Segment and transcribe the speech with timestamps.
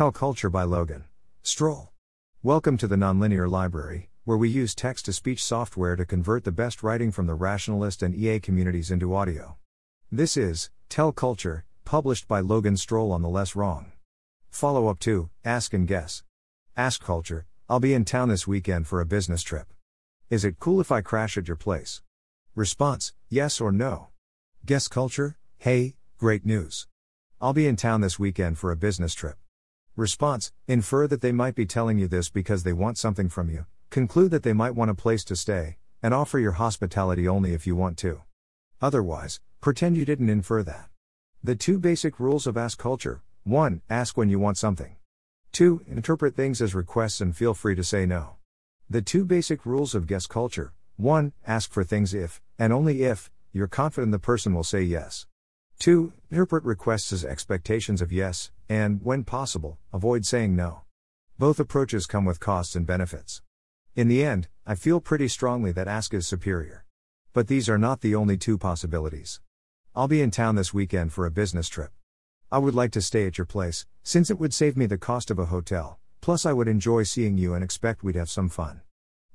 [0.00, 1.04] Tell Culture by Logan.
[1.44, 1.88] Strohl.
[2.42, 6.50] Welcome to the Nonlinear Library, where we use text to speech software to convert the
[6.50, 9.58] best writing from the rationalist and EA communities into audio.
[10.10, 13.92] This is Tell Culture, published by Logan Strohl on the Less Wrong.
[14.48, 16.22] Follow up to Ask and Guess.
[16.78, 19.66] Ask Culture, I'll be in town this weekend for a business trip.
[20.30, 22.00] Is it cool if I crash at your place?
[22.54, 24.08] Response Yes or no.
[24.64, 26.86] Guess Culture, Hey, great news.
[27.38, 29.36] I'll be in town this weekend for a business trip.
[29.96, 33.66] Response Infer that they might be telling you this because they want something from you,
[33.90, 37.66] conclude that they might want a place to stay, and offer your hospitality only if
[37.66, 38.22] you want to.
[38.80, 40.88] Otherwise, pretend you didn't infer that.
[41.42, 43.82] The two basic rules of Ask Culture 1.
[43.90, 44.96] Ask when you want something.
[45.52, 45.82] 2.
[45.88, 48.36] Interpret things as requests and feel free to say no.
[48.88, 51.32] The two basic rules of Guess Culture 1.
[51.46, 55.26] Ask for things if, and only if, you're confident the person will say yes.
[55.80, 56.12] 2.
[56.30, 60.82] Interpret requests as expectations of yes, and, when possible, avoid saying no.
[61.38, 63.40] Both approaches come with costs and benefits.
[63.96, 66.84] In the end, I feel pretty strongly that ask is superior.
[67.32, 69.40] But these are not the only two possibilities.
[69.96, 71.92] I'll be in town this weekend for a business trip.
[72.52, 75.30] I would like to stay at your place, since it would save me the cost
[75.30, 78.82] of a hotel, plus, I would enjoy seeing you and expect we'd have some fun.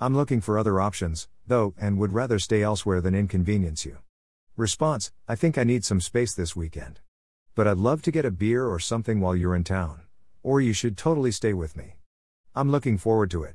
[0.00, 3.98] I'm looking for other options, though, and would rather stay elsewhere than inconvenience you.
[4.60, 7.00] Response I think I need some space this weekend.
[7.54, 10.02] But I'd love to get a beer or something while you're in town.
[10.42, 11.94] Or you should totally stay with me.
[12.54, 13.54] I'm looking forward to it.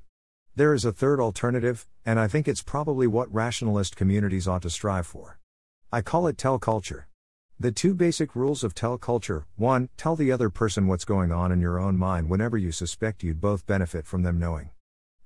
[0.56, 4.70] There is a third alternative, and I think it's probably what rationalist communities ought to
[4.72, 5.38] strive for.
[5.92, 7.08] I call it tell culture.
[7.60, 9.90] The two basic rules of tell culture 1.
[9.98, 13.40] Tell the other person what's going on in your own mind whenever you suspect you'd
[13.40, 14.72] both benefit from them knowing.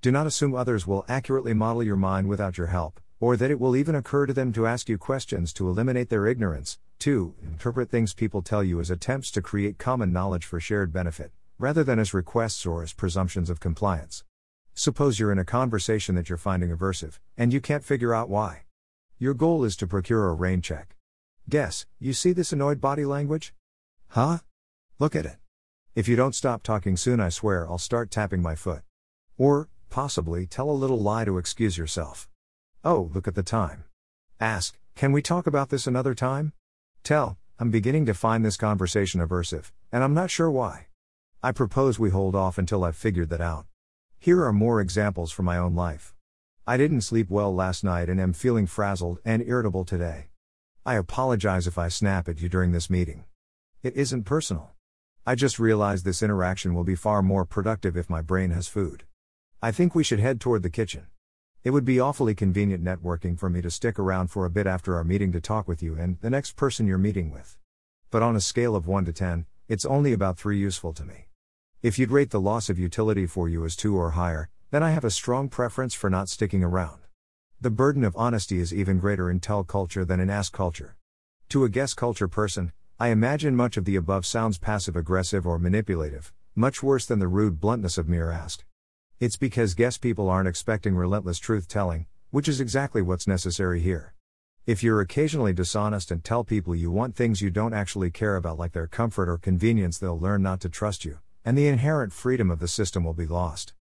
[0.01, 3.59] Do not assume others will accurately model your mind without your help or that it
[3.59, 6.79] will even occur to them to ask you questions to eliminate their ignorance.
[6.99, 7.33] 2.
[7.43, 11.83] Interpret things people tell you as attempts to create common knowledge for shared benefit, rather
[11.83, 14.23] than as requests or as presumptions of compliance.
[14.73, 18.63] Suppose you're in a conversation that you're finding aversive, and you can't figure out why.
[19.17, 20.95] Your goal is to procure a rain check.
[21.49, 23.53] Guess, you see this annoyed body language?
[24.09, 24.37] Huh?
[24.97, 25.37] Look at it.
[25.95, 28.83] If you don't stop talking soon, I swear I'll start tapping my foot.
[29.37, 32.29] Or, possibly, tell a little lie to excuse yourself.
[32.85, 33.83] Oh, look at the time.
[34.39, 36.53] Ask, can we talk about this another time?
[37.03, 40.87] Tell, I'm beginning to find this conversation aversive, and I'm not sure why.
[41.43, 43.65] I propose we hold off until I've figured that out.
[44.17, 46.13] Here are more examples from my own life.
[46.65, 50.29] I didn't sleep well last night and am feeling frazzled and irritable today.
[50.85, 53.25] I apologize if I snap at you during this meeting.
[53.83, 54.71] It isn't personal.
[55.25, 59.03] I just realized this interaction will be far more productive if my brain has food.
[59.61, 61.07] I think we should head toward the kitchen.
[61.69, 64.95] It would be awfully convenient networking for me to stick around for a bit after
[64.95, 67.59] our meeting to talk with you and the next person you're meeting with.
[68.09, 71.27] But on a scale of 1 to 10, it's only about 3 useful to me.
[71.83, 74.89] If you'd rate the loss of utility for you as 2 or higher, then I
[74.89, 77.01] have a strong preference for not sticking around.
[77.61, 80.95] The burden of honesty is even greater in tell culture than in ask culture.
[81.49, 85.59] To a guess culture person, I imagine much of the above sounds passive aggressive or
[85.59, 88.65] manipulative, much worse than the rude bluntness of mere ask.
[89.19, 94.13] It's because guess people aren't expecting relentless truth telling, which is exactly what's necessary here.
[94.65, 98.57] If you're occasionally dishonest and tell people you want things you don't actually care about,
[98.57, 102.49] like their comfort or convenience, they'll learn not to trust you, and the inherent freedom
[102.49, 103.73] of the system will be lost.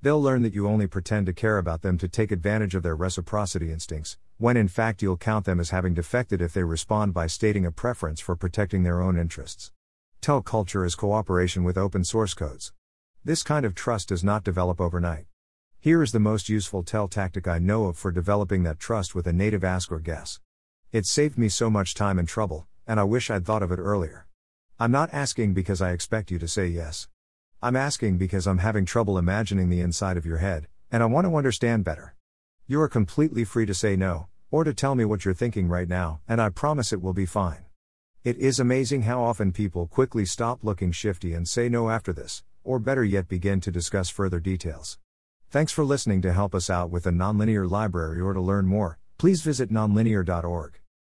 [0.00, 2.94] They'll learn that you only pretend to care about them to take advantage of their
[2.94, 7.26] reciprocity instincts, when in fact you'll count them as having defected if they respond by
[7.26, 9.72] stating a preference for protecting their own interests.
[10.20, 12.72] Tell culture is cooperation with open source codes.
[13.26, 15.24] This kind of trust does not develop overnight.
[15.80, 19.26] Here is the most useful tell tactic I know of for developing that trust with
[19.26, 20.40] a native ask or guess.
[20.92, 23.78] It saved me so much time and trouble, and I wish I'd thought of it
[23.78, 24.26] earlier.
[24.78, 27.08] I'm not asking because I expect you to say yes.
[27.62, 31.26] I'm asking because I'm having trouble imagining the inside of your head, and I want
[31.26, 32.14] to understand better.
[32.66, 35.88] You are completely free to say no, or to tell me what you're thinking right
[35.88, 37.64] now, and I promise it will be fine.
[38.22, 42.42] It is amazing how often people quickly stop looking shifty and say no after this,
[42.64, 44.98] or better yet, begin to discuss further details.
[45.50, 46.22] Thanks for listening.
[46.22, 50.80] To help us out with the Nonlinear Library or to learn more, please visit nonlinear.org.